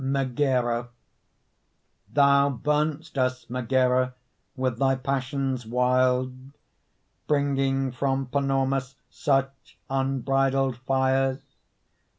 [0.03, 0.89] MEGARA
[2.11, 4.15] Thou burnest us, Megara,
[4.55, 6.33] With thy passions wild;
[7.27, 11.37] Bringing from Panormus Such unbridled fires.